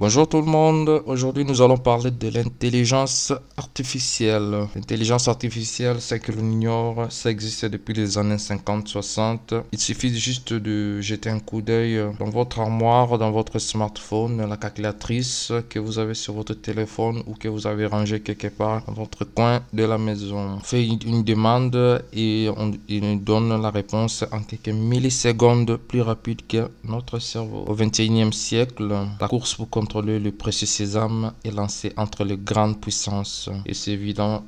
Bonjour 0.00 0.28
tout 0.28 0.38
le 0.40 0.46
monde, 0.46 1.02
aujourd'hui 1.06 1.44
nous 1.44 1.60
allons 1.60 1.76
parler 1.76 2.12
de 2.12 2.28
l'intelligence 2.28 3.32
artificielle. 3.56 4.68
L'intelligence 4.76 5.26
artificielle, 5.26 5.96
c'est 5.98 6.20
que 6.20 6.30
l'on 6.30 6.48
ignore, 6.48 7.10
ça 7.10 7.32
existe 7.32 7.64
depuis 7.64 7.94
les 7.94 8.16
années 8.16 8.36
50-60. 8.36 9.60
Il 9.72 9.78
suffit 9.80 10.16
juste 10.16 10.52
de 10.52 11.00
jeter 11.00 11.30
un 11.30 11.40
coup 11.40 11.62
d'œil 11.62 12.00
dans 12.20 12.30
votre 12.30 12.60
armoire, 12.60 13.18
dans 13.18 13.32
votre 13.32 13.58
smartphone, 13.58 14.48
la 14.48 14.56
calculatrice 14.56 15.52
que 15.68 15.80
vous 15.80 15.98
avez 15.98 16.14
sur 16.14 16.34
votre 16.34 16.54
téléphone 16.54 17.24
ou 17.26 17.34
que 17.34 17.48
vous 17.48 17.66
avez 17.66 17.86
rangé 17.86 18.20
quelque 18.20 18.46
part 18.46 18.84
dans 18.86 18.92
votre 18.92 19.24
coin 19.24 19.62
de 19.72 19.82
la 19.82 19.98
maison. 19.98 20.58
On 20.58 20.60
fait 20.60 20.86
une 20.86 21.24
demande 21.24 22.04
et 22.12 22.48
on, 22.56 22.70
il 22.86 23.24
donne 23.24 23.60
la 23.60 23.70
réponse 23.70 24.24
en 24.30 24.44
quelques 24.44 24.68
millisecondes 24.68 25.76
plus 25.76 26.02
rapide 26.02 26.46
que 26.46 26.70
notre 26.84 27.18
cerveau. 27.18 27.64
Au 27.66 27.74
21e 27.74 28.30
siècle, 28.30 28.96
la 29.20 29.26
course 29.26 29.56
pour 29.56 29.68
le 29.96 30.30
précieux 30.30 30.66
sésame 30.66 31.32
est 31.44 31.50
lancé 31.50 31.92
entre 31.96 32.24
les 32.24 32.36
grandes 32.36 32.80
puissances. 32.80 33.50
Et 33.66 33.74
c'est 33.74 33.92
évident, 33.92 34.44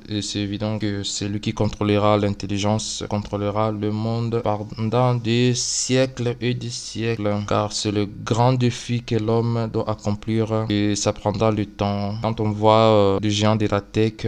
que 0.79 1.03
celui 1.03 1.39
qui 1.39 1.53
contrôlera 1.53 2.17
l'intelligence 2.17 3.03
contrôlera 3.09 3.71
le 3.71 3.91
monde 3.91 4.41
pendant 4.43 5.15
des 5.15 5.53
siècles 5.55 6.35
et 6.41 6.53
des 6.53 6.69
siècles. 6.69 7.29
Car 7.47 7.71
c'est 7.73 7.91
le 7.91 8.05
grand 8.05 8.53
défi 8.53 9.01
que 9.03 9.15
l'homme 9.15 9.69
doit 9.71 9.89
accomplir 9.89 10.65
et 10.69 10.95
ça 10.95 11.13
prendra 11.13 11.51
le 11.51 11.65
temps. 11.65 12.15
Quand 12.21 12.39
on 12.39 12.51
voit 12.51 12.73
euh, 12.75 13.19
des 13.19 13.31
géants 13.31 13.55
de 13.55 13.67
la 13.67 13.81
tech 13.81 14.25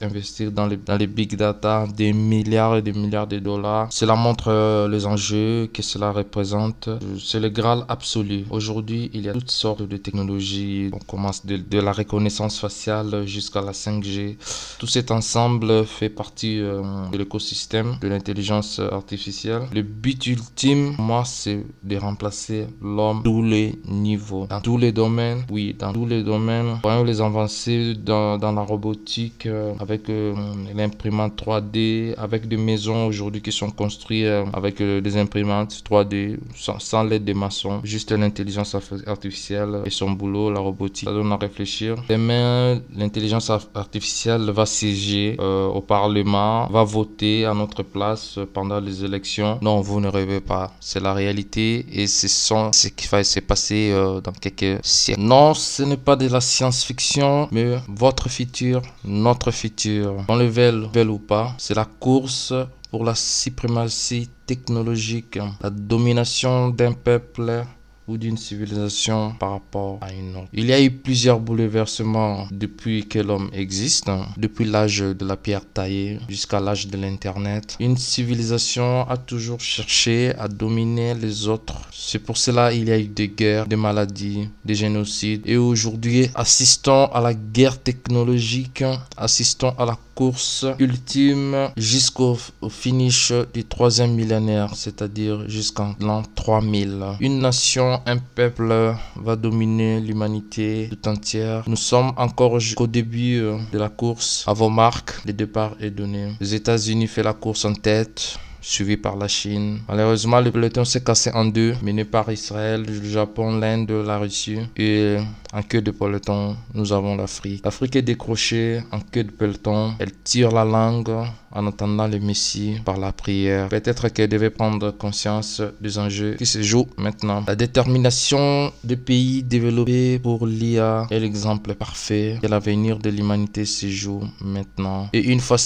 investir 0.00 0.52
dans 0.52 0.66
les, 0.66 1.06
big 1.06 1.36
data 1.36 1.86
des 1.96 2.12
milliards 2.12 2.76
et 2.76 2.82
des 2.82 2.92
milliards 2.92 3.26
de 3.26 3.38
dollars, 3.38 3.88
cela 3.90 4.14
montre 4.14 4.48
euh, 4.48 4.88
les 4.88 5.06
enjeux 5.06 5.68
que 5.72 5.82
cela 5.82 6.12
représente. 6.12 6.88
C'est 7.18 7.40
le 7.40 7.48
Graal 7.48 7.84
absolu. 7.88 8.44
Aujourd'hui, 8.50 9.10
il 9.14 9.22
y 9.22 9.28
a 9.28 9.32
toutes 9.32 9.50
sortes 9.50 9.82
de 9.82 9.96
technologies 9.96 10.49
on 10.92 10.98
commence 10.98 11.44
de, 11.46 11.80
la 11.80 11.92
reconnaissance 11.92 12.58
faciale 12.58 13.26
jusqu'à 13.26 13.60
la 13.60 13.72
5G. 13.72 14.36
Tout 14.78 14.86
cet 14.86 15.10
ensemble 15.10 15.84
fait 15.86 16.08
partie 16.08 16.60
euh, 16.60 16.82
de 17.10 17.18
l'écosystème 17.18 17.96
de 18.00 18.08
l'intelligence 18.08 18.80
artificielle. 18.80 19.62
Le 19.72 19.82
but 19.82 20.26
ultime, 20.26 20.94
moi, 20.98 21.24
c'est 21.24 21.64
de 21.82 21.96
remplacer 21.96 22.66
l'homme 22.82 23.22
tous 23.24 23.42
les 23.42 23.78
niveaux, 23.88 24.46
dans 24.46 24.60
tous 24.60 24.78
les 24.78 24.92
domaines. 24.92 25.44
Oui, 25.50 25.74
dans 25.78 25.92
tous 25.92 26.06
les 26.06 26.22
domaines. 26.22 26.78
Voyons 26.82 27.04
les 27.04 27.20
avancées 27.20 27.94
dans, 27.94 28.38
la 28.40 28.62
robotique 28.62 29.46
euh, 29.46 29.72
avec 29.78 30.10
euh, 30.10 30.34
l'imprimante 30.74 31.42
3D, 31.42 32.14
avec 32.16 32.48
des 32.48 32.56
maisons 32.56 33.06
aujourd'hui 33.06 33.42
qui 33.42 33.52
sont 33.52 33.70
construites 33.70 34.26
avec 34.52 34.82
des 34.82 35.16
imprimantes 35.16 35.82
3D 35.88 36.38
sans, 36.56 36.78
sans 36.78 37.04
l'aide 37.04 37.24
des 37.24 37.34
maçons. 37.34 37.80
Juste 37.84 38.12
l'intelligence 38.12 38.76
artificielle 39.06 39.82
et 39.84 39.90
son 39.90 40.10
boulot 40.10 40.39
la 40.48 40.60
robotique. 40.60 41.08
Ça 41.08 41.12
donne 41.12 41.32
à 41.32 41.36
réfléchir. 41.36 41.96
Demain, 42.08 42.80
l'intelligence 42.96 43.50
artificielle 43.74 44.50
va 44.50 44.64
siéger 44.64 45.36
euh, 45.40 45.66
au 45.66 45.80
Parlement, 45.80 46.66
va 46.68 46.84
voter 46.84 47.44
à 47.44 47.52
notre 47.52 47.82
place 47.82 48.38
pendant 48.54 48.80
les 48.80 49.04
élections. 49.04 49.58
Non, 49.60 49.80
vous 49.80 50.00
ne 50.00 50.08
rêvez 50.08 50.40
pas. 50.40 50.72
C'est 50.80 51.00
la 51.00 51.12
réalité 51.12 51.84
et 51.92 52.06
c'est 52.06 52.28
ce 52.28 52.88
qui 52.88 53.08
va 53.08 53.22
se 53.24 53.40
passer 53.40 53.90
euh, 53.92 54.20
dans 54.20 54.32
quelques 54.32 54.78
siècles. 54.84 55.20
Non, 55.20 55.52
ce 55.54 55.82
n'est 55.82 55.96
pas 55.96 56.16
de 56.16 56.28
la 56.28 56.40
science-fiction, 56.40 57.48
mais 57.50 57.76
votre 57.88 58.28
futur, 58.28 58.82
notre 59.04 59.50
futur. 59.50 60.24
On 60.28 60.36
le 60.36 60.46
veuille 60.46 60.88
ou 61.08 61.18
pas, 61.18 61.54
c'est 61.58 61.74
la 61.74 61.84
course 61.84 62.54
pour 62.90 63.04
la 63.04 63.14
suprématie 63.14 64.28
technologique, 64.46 65.38
la 65.60 65.70
domination 65.70 66.70
d'un 66.70 66.92
peuple 66.92 67.64
d'une 68.08 68.36
civilisation 68.36 69.34
par 69.38 69.52
rapport 69.52 69.98
à 70.00 70.12
une 70.12 70.36
autre. 70.36 70.48
Il 70.52 70.66
y 70.66 70.72
a 70.72 70.80
eu 70.80 70.90
plusieurs 70.90 71.40
bouleversements 71.40 72.48
depuis 72.50 73.06
que 73.06 73.18
l'homme 73.18 73.50
existe, 73.52 74.08
hein. 74.08 74.26
depuis 74.36 74.64
l'âge 74.64 75.00
de 75.00 75.24
la 75.24 75.36
pierre 75.36 75.62
taillée 75.64 76.18
jusqu'à 76.28 76.60
l'âge 76.60 76.88
de 76.88 76.96
l'Internet. 76.96 77.76
Une 77.80 77.96
civilisation 77.96 79.08
a 79.08 79.16
toujours 79.16 79.60
cherché 79.60 80.34
à 80.38 80.48
dominer 80.48 81.14
les 81.14 81.48
autres. 81.48 81.80
C'est 81.92 82.18
pour 82.18 82.36
cela 82.36 82.72
qu'il 82.72 82.88
y 82.88 82.92
a 82.92 82.98
eu 82.98 83.04
des 83.04 83.28
guerres, 83.28 83.66
des 83.66 83.76
maladies, 83.76 84.48
des 84.64 84.74
génocides. 84.74 85.42
Et 85.46 85.56
aujourd'hui, 85.56 86.30
assistons 86.34 87.06
à 87.06 87.20
la 87.20 87.34
guerre 87.34 87.80
technologique, 87.80 88.84
assistons 89.16 89.74
à 89.78 89.84
la 89.84 89.96
course 90.20 90.66
ultime 90.78 91.70
jusqu'au 91.78 92.36
finish 92.68 93.32
du 93.54 93.64
troisième 93.64 94.12
millénaire, 94.12 94.74
c'est-à-dire 94.74 95.48
jusqu'en 95.48 95.94
l'an 95.98 96.22
3000. 96.34 97.16
Une 97.20 97.38
nation, 97.38 98.02
un 98.04 98.18
peuple 98.18 98.94
va 99.16 99.36
dominer 99.36 99.98
l'humanité 99.98 100.90
tout 100.90 101.08
entière. 101.08 101.64
Nous 101.66 101.76
sommes 101.76 102.12
encore 102.18 102.60
jusqu'au 102.60 102.86
début 102.86 103.38
euh, 103.38 103.56
de 103.72 103.78
la 103.78 103.88
course. 103.88 104.44
À 104.46 104.52
vos 104.52 104.68
marques, 104.68 105.24
le 105.24 105.32
départ 105.32 105.72
est 105.80 105.90
donné. 105.90 106.34
Les 106.38 106.54
États-Unis 106.54 107.06
font 107.06 107.22
la 107.22 107.32
course 107.32 107.64
en 107.64 107.72
tête 107.72 108.38
suivi 108.60 108.96
par 108.96 109.16
la 109.16 109.28
Chine. 109.28 109.80
Malheureusement, 109.88 110.40
le 110.40 110.50
peloton 110.50 110.84
s'est 110.84 111.02
cassé 111.02 111.30
en 111.32 111.44
deux, 111.44 111.74
mené 111.82 112.04
par 112.04 112.30
Israël, 112.30 112.84
le 112.86 113.08
Japon, 113.08 113.58
l'Inde, 113.58 113.90
la 113.90 114.18
Russie. 114.18 114.60
Et 114.76 115.16
en 115.52 115.62
queue 115.62 115.82
de 115.82 115.90
peloton, 115.90 116.56
nous 116.74 116.92
avons 116.92 117.16
l'Afrique. 117.16 117.64
L'Afrique 117.64 117.96
est 117.96 118.02
décrochée 118.02 118.82
en 118.92 119.00
queue 119.00 119.24
de 119.24 119.30
peloton. 119.30 119.94
Elle 119.98 120.12
tire 120.12 120.50
la 120.50 120.64
langue 120.64 121.10
en 121.52 121.66
attendant 121.66 122.06
le 122.06 122.18
Messie 122.20 122.76
par 122.84 122.98
la 122.98 123.12
prière. 123.12 123.68
Peut-être 123.68 124.08
qu'elle 124.08 124.28
devait 124.28 124.50
prendre 124.50 124.90
conscience 124.90 125.62
des 125.80 125.98
enjeux 125.98 126.34
qui 126.34 126.46
se 126.46 126.62
jouent 126.62 126.88
maintenant. 126.96 127.44
La 127.46 127.56
détermination 127.56 128.72
des 128.84 128.96
pays 128.96 129.42
développés 129.42 130.18
pour 130.18 130.46
l'IA 130.46 131.06
est 131.10 131.18
l'exemple 131.18 131.74
parfait 131.74 132.38
que 132.40 132.46
l'avenir 132.46 132.98
de 132.98 133.10
l'humanité 133.10 133.64
se 133.64 133.88
joue 133.88 134.22
maintenant. 134.40 135.08
Et 135.12 135.20
une 135.20 135.40
fois, 135.40 135.56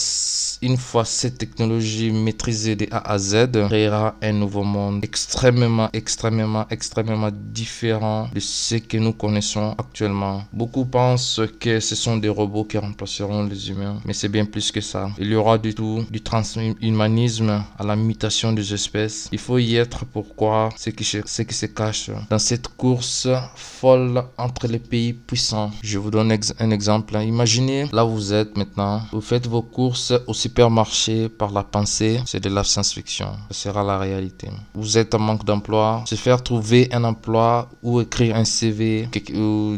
une 0.63 0.77
fois 0.77 1.05
cette 1.05 1.39
technologie 1.39 2.11
maîtrisée 2.11 2.77
de 2.77 2.87
A 2.91 3.13
à 3.13 3.19
Z, 3.19 3.49
créera 3.69 4.17
un 4.23 4.33
nouveau 4.33 4.65
monde 4.65 5.05
extrêmement, 5.05 5.89
extrêmement, 5.93 6.67
extrêmement 6.71 7.31
différent 7.33 8.29
de 8.35 8.41
ce 8.41 8.77
que 8.77 8.97
nous 8.97 9.13
connaissons 9.13 9.75
actuellement. 9.79 10.45
Beaucoup 10.53 10.85
pensent 10.85 11.41
que 11.61 11.81
ce 11.81 11.95
sont 11.95 12.17
des 12.17 12.29
robots 12.29 12.65
qui 12.65 12.79
remplaceront 12.79 13.45
les 13.45 13.71
humains, 13.71 14.01
mais 14.05 14.13
c'est 14.13 14.29
bien 14.29 14.45
plus 14.45 14.73
que 14.73 14.81
ça. 14.81 15.11
Il 15.19 15.29
y 15.29 15.35
aura 15.35 15.59
du 15.59 15.74
du 16.11 16.21
transhumanisme 16.21 17.65
à 17.79 17.85
la 17.85 17.97
mutation 17.97 18.53
des 18.53 18.73
espèces. 18.73 19.29
Il 19.33 19.39
faut 19.39 19.59
y 19.59 19.77
être 19.77 20.05
pour 20.05 20.35
croire 20.35 20.73
ce 20.77 20.91
qui, 20.91 21.05
se 21.05 21.67
cache 21.67 22.11
dans 22.31 22.39
cette 22.39 22.69
course 22.69 23.29
folle 23.55 24.25
entre 24.39 24.67
les 24.67 24.79
pays 24.79 25.13
puissants. 25.13 25.71
Je 25.83 25.99
vous 25.99 26.11
donne 26.11 26.37
un 26.59 26.71
exemple. 26.71 27.17
Imaginez 27.17 27.87
là 27.93 28.05
vous 28.05 28.33
êtes 28.33 28.57
maintenant. 28.57 29.03
Vous 29.13 29.21
faites 29.21 29.47
vos 29.47 29.63
courses 29.63 30.13
au 30.27 30.35
supermarché 30.35 31.29
par 31.29 31.51
la 31.53 31.63
pensée. 31.63 32.21
C'est 32.27 32.43
de 32.43 32.49
la 32.49 32.65
science-fiction. 32.65 33.29
Ce 33.51 33.63
sera 33.65 33.83
la 33.83 33.99
réalité. 33.99 34.49
Vous 34.75 34.99
êtes 34.99 35.15
en 35.15 35.19
manque 35.19 35.45
d'emploi. 35.45 36.05
Se 36.07 36.15
faire 36.15 36.43
trouver 36.43 36.89
un 36.93 37.05
emploi 37.05 37.69
ou 37.83 38.01
écrire 38.01 38.37
un 38.37 38.45
CV 38.45 39.09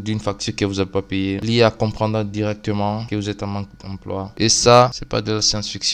d'une 0.01 0.21
facture 0.21 0.55
que 0.55 0.65
vous 0.65 0.75
n'avez 0.75 0.91
pas 0.91 1.03
payée. 1.03 1.39
L'IA 1.41 1.71
comprendra 1.71 2.25
directement 2.25 3.05
que 3.07 3.17
vous 3.17 3.29
êtes 3.29 3.43
en 3.43 3.47
manque 3.47 3.69
d'emploi. 3.83 4.33
Et 4.37 4.49
ça, 4.49 4.91
c'est 4.93 5.09
pas 5.09 5.23
de 5.23 5.33
la 5.33 5.43
science-fiction, 5.43 5.86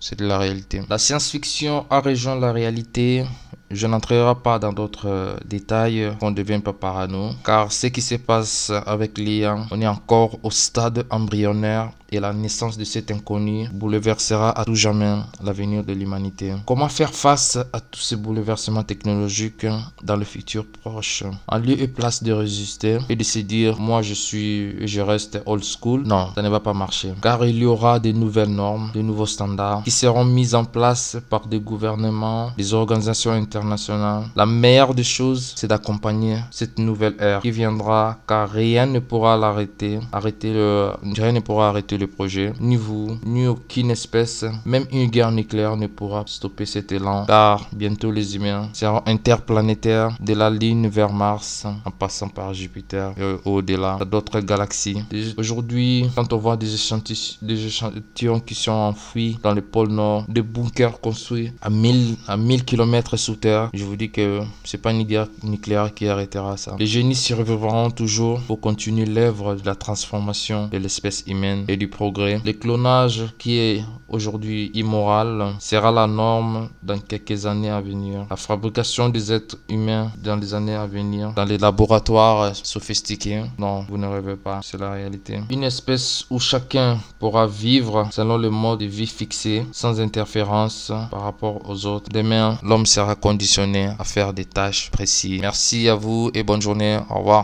c'est 0.00 0.18
de 0.18 0.26
la 0.26 0.38
réalité. 0.38 0.82
La 0.88 0.98
science-fiction 0.98 1.86
a 1.90 2.00
rejoint 2.00 2.38
la 2.38 2.52
réalité 2.52 3.24
je 3.70 3.86
n'entrerai 3.86 4.34
pas 4.42 4.58
dans 4.58 4.72
d'autres 4.72 5.08
euh, 5.08 5.36
détails 5.44 6.12
qu'on 6.20 6.30
ne 6.30 6.36
devienne 6.36 6.62
pas 6.62 6.72
parano, 6.72 7.30
car 7.44 7.72
ce 7.72 7.88
qui 7.88 8.00
se 8.00 8.14
passe 8.14 8.70
avec 8.86 9.18
l'IA, 9.18 9.66
on 9.70 9.80
est 9.80 9.86
encore 9.86 10.38
au 10.44 10.50
stade 10.50 11.04
embryonnaire 11.10 11.90
et 12.10 12.20
la 12.20 12.32
naissance 12.32 12.76
de 12.78 12.84
cet 12.84 13.10
inconnu 13.10 13.68
bouleversera 13.72 14.58
à 14.58 14.64
tout 14.64 14.74
jamais 14.74 15.16
l'avenir 15.42 15.84
de 15.84 15.92
l'humanité. 15.92 16.54
Comment 16.66 16.88
faire 16.88 17.12
face 17.12 17.58
à 17.72 17.80
tous 17.80 18.00
ces 18.00 18.16
bouleversements 18.16 18.82
technologiques 18.82 19.66
dans 20.02 20.16
le 20.16 20.24
futur 20.24 20.64
proche? 20.66 21.24
En 21.48 21.58
lieu 21.58 21.80
et 21.80 21.88
place 21.88 22.22
de 22.22 22.32
résister 22.32 22.98
et 23.08 23.16
de 23.16 23.24
se 23.24 23.40
dire 23.40 23.78
moi 23.78 24.02
je 24.02 24.14
suis 24.14 24.86
je 24.86 25.00
reste 25.00 25.40
old 25.46 25.64
school, 25.64 26.02
non, 26.06 26.30
ça 26.34 26.42
ne 26.42 26.48
va 26.48 26.60
pas 26.60 26.72
marcher. 26.72 27.12
Car 27.22 27.44
il 27.46 27.58
y 27.58 27.64
aura 27.64 27.98
des 27.98 28.12
nouvelles 28.12 28.54
normes, 28.54 28.90
de 28.94 29.02
nouveaux 29.02 29.26
standards 29.26 29.82
qui 29.84 29.90
seront 29.90 30.24
mis 30.24 30.54
en 30.54 30.64
place 30.64 31.16
par 31.28 31.46
des 31.46 31.60
gouvernements, 31.60 32.50
des 32.56 32.74
organisations 32.74 33.32
internationales. 33.32 34.24
La 34.36 34.46
meilleure 34.46 34.94
des 34.94 35.04
choses, 35.04 35.52
c'est 35.56 35.68
d'accompagner 35.68 36.38
cette 36.50 36.78
nouvelle 36.78 37.16
ère 37.18 37.40
qui 37.40 37.50
viendra 37.50 38.18
car 38.26 38.50
rien 38.50 38.86
ne 38.86 38.98
pourra 38.98 39.36
l'arrêter, 39.36 39.98
arrêter 40.12 40.52
le, 40.52 40.90
rien 41.16 41.32
ne 41.32 41.40
pourra 41.40 41.68
arrêter 41.68 41.95
le 41.96 42.06
projet, 42.06 42.52
ni 42.60 42.76
vous, 42.76 43.18
ni 43.24 43.46
aucune 43.46 43.90
espèce, 43.90 44.44
même 44.64 44.86
une 44.92 45.08
guerre 45.08 45.32
nucléaire 45.32 45.76
ne 45.76 45.86
pourra 45.86 46.24
stopper 46.26 46.66
cet 46.66 46.92
élan, 46.92 47.24
car 47.26 47.68
bientôt 47.72 48.10
les 48.10 48.36
humains 48.36 48.68
seront 48.72 49.02
interplanétaires 49.06 50.16
de 50.20 50.34
la 50.34 50.50
ligne 50.50 50.88
vers 50.88 51.12
Mars, 51.12 51.66
en 51.84 51.90
passant 51.90 52.28
par 52.28 52.54
Jupiter 52.54 53.12
et 53.18 53.36
au-delà, 53.44 53.98
d'autres 54.10 54.40
galaxies. 54.40 55.02
Aujourd'hui, 55.36 56.06
quand 56.14 56.32
on 56.32 56.38
voit 56.38 56.56
des 56.56 56.74
échantillons, 56.74 58.40
qui 58.40 58.54
sont 58.54 58.72
enfouis 58.72 59.38
dans 59.42 59.54
le 59.54 59.62
pôle 59.62 59.88
Nord, 59.88 60.24
des 60.28 60.42
bunkers 60.42 61.00
construits 61.00 61.52
à 61.60 61.70
1000 61.70 62.16
à 62.26 62.36
1000 62.36 62.64
km 62.64 63.16
sous 63.16 63.36
terre, 63.36 63.70
je 63.72 63.84
vous 63.84 63.96
dis 63.96 64.10
que 64.10 64.40
c'est 64.64 64.80
pas 64.80 64.92
une 64.92 65.04
guerre 65.04 65.28
nucléaire 65.42 65.92
qui 65.94 66.08
arrêtera 66.08 66.56
ça. 66.56 66.76
Les 66.78 66.86
génies 66.86 67.14
survivront 67.14 67.90
toujours 67.90 68.40
pour 68.40 68.60
continuer 68.60 69.06
l'œuvre 69.06 69.54
de 69.54 69.66
la 69.66 69.74
transformation 69.74 70.68
de 70.68 70.78
l'espèce 70.78 71.24
humaine 71.26 71.64
et 71.68 71.76
progrès. 71.86 72.40
Le 72.44 72.52
clonage 72.52 73.24
qui 73.38 73.58
est 73.58 73.84
aujourd'hui 74.08 74.70
immoral 74.74 75.54
sera 75.58 75.90
la 75.90 76.06
norme 76.06 76.68
dans 76.82 76.98
quelques 76.98 77.46
années 77.46 77.70
à 77.70 77.80
venir. 77.80 78.26
La 78.30 78.36
fabrication 78.36 79.08
des 79.08 79.32
êtres 79.32 79.58
humains 79.68 80.12
dans 80.22 80.36
les 80.36 80.54
années 80.54 80.74
à 80.74 80.86
venir, 80.86 81.32
dans 81.34 81.44
les 81.44 81.58
laboratoires 81.58 82.54
sophistiqués, 82.54 83.42
non, 83.58 83.84
vous 83.88 83.98
ne 83.98 84.06
rêvez 84.06 84.36
pas, 84.36 84.60
c'est 84.62 84.78
la 84.78 84.92
réalité. 84.92 85.40
Une 85.50 85.64
espèce 85.64 86.26
où 86.30 86.38
chacun 86.38 86.98
pourra 87.18 87.46
vivre 87.46 88.08
selon 88.10 88.36
le 88.38 88.50
mode 88.50 88.80
de 88.80 88.86
vie 88.86 89.06
fixé, 89.06 89.64
sans 89.72 90.00
interférence 90.00 90.92
par 91.10 91.22
rapport 91.22 91.68
aux 91.68 91.86
autres. 91.86 92.10
Demain, 92.10 92.58
l'homme 92.62 92.86
sera 92.86 93.14
conditionné 93.14 93.90
à 93.98 94.04
faire 94.04 94.32
des 94.32 94.44
tâches 94.44 94.90
précises. 94.90 95.40
Merci 95.40 95.88
à 95.88 95.94
vous 95.94 96.30
et 96.34 96.42
bonne 96.42 96.62
journée. 96.62 96.98
Au 97.10 97.18
revoir. 97.18 97.34